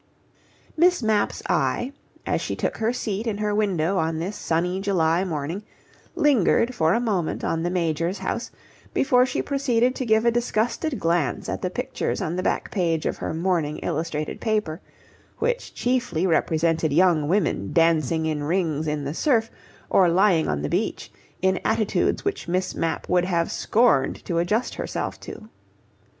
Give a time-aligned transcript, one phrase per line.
[0.75, 1.91] Miss Mapp's eye,
[2.25, 5.61] as she took her seat in her window on this sunny July morning,
[6.15, 8.49] lingered for a moment on the Major's house,
[8.95, 13.05] before she proceeded to give a disgusted glance at the pictures on the back page
[13.05, 14.81] of her morning illustrated paper,
[15.37, 19.51] which chiefly represented young women dancing in rings in the surf,
[19.87, 21.11] or lying on the beach
[21.43, 25.47] in attitudes which Miss Mapp would have scorned to adjust herself to.